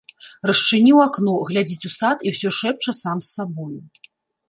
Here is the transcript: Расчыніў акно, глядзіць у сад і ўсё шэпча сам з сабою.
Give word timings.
Расчыніў 0.51 1.01
акно, 1.07 1.35
глядзіць 1.51 1.87
у 1.91 1.93
сад 1.99 2.17
і 2.29 2.35
ўсё 2.35 2.49
шэпча 2.63 2.91
сам 3.05 3.17
з 3.27 3.33
сабою. 3.37 3.75